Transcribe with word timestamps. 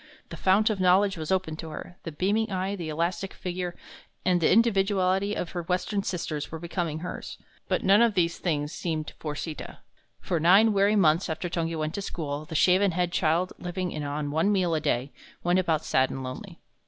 The 0.29 0.35
fount 0.35 0.71
of 0.71 0.79
knowledge 0.79 1.15
was 1.15 1.31
opened 1.31 1.59
to 1.59 1.69
her 1.69 1.95
the 2.05 2.11
beaming 2.11 2.51
eye, 2.51 2.75
the 2.75 2.89
elastic 2.89 3.35
figure, 3.35 3.75
and 4.25 4.41
the 4.41 4.51
individuality 4.51 5.35
of 5.35 5.51
her 5.51 5.61
Western 5.61 6.01
sisters 6.01 6.51
were 6.51 6.57
becoming 6.57 7.01
hers. 7.01 7.37
But 7.67 7.83
none 7.83 8.01
of 8.01 8.15
these 8.15 8.39
things 8.39 8.71
seemed 8.71 9.13
for 9.19 9.35
Sita. 9.35 9.77
For 10.19 10.39
nine 10.39 10.73
weary 10.73 10.95
months 10.95 11.29
after 11.29 11.49
Tungi 11.49 11.75
went 11.77 11.93
to 11.93 12.01
school, 12.01 12.45
the 12.45 12.55
shaven 12.55 12.93
headed 12.93 13.13
child, 13.13 13.53
living 13.59 13.95
on 14.03 14.31
one 14.31 14.51
meal 14.51 14.73
a 14.73 14.81
day, 14.81 15.11
went 15.43 15.59
about 15.59 15.85
sad 15.85 16.09
and 16.09 16.23
lonely. 16.23 16.59